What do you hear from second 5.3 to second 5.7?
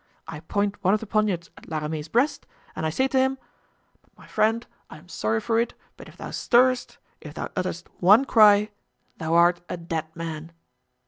for